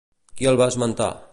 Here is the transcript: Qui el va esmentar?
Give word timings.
Qui 0.39 0.47
el 0.53 0.57
va 0.61 0.69
esmentar? 0.73 1.11